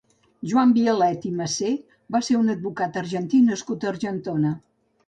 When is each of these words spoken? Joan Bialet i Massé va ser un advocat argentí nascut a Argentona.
Joan 0.53 0.71
Bialet 0.77 1.27
i 1.31 1.35
Massé 1.41 1.69
va 2.17 2.23
ser 2.29 2.41
un 2.41 2.51
advocat 2.57 2.99
argentí 3.07 3.47
nascut 3.53 3.89
a 3.89 3.95
Argentona. 3.97 4.61